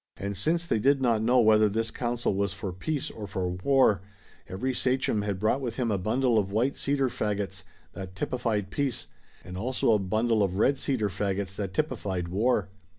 And 0.17 0.35
since 0.35 0.65
they 0.65 0.79
did 0.79 0.99
not 0.99 1.21
know 1.21 1.39
whether 1.41 1.69
this 1.69 1.91
council 1.91 2.33
was 2.33 2.53
for 2.53 2.73
peace 2.73 3.11
or 3.11 3.27
for 3.27 3.49
war, 3.51 4.01
every 4.49 4.73
sachem 4.73 5.21
had 5.21 5.37
brought 5.39 5.61
with 5.61 5.75
him 5.75 5.91
a 5.91 5.99
bundle 5.99 6.39
of 6.39 6.51
white 6.51 6.75
cedar 6.75 7.07
fagots 7.07 7.61
that 7.93 8.15
typified 8.15 8.71
peace, 8.71 9.05
and 9.43 9.55
also 9.55 9.91
a 9.91 9.99
bundle 9.99 10.41
of 10.41 10.57
red 10.57 10.79
cedar 10.79 11.09
fagots 11.09 11.55
that 11.57 11.75
typified 11.75 12.29
war. 12.29 12.69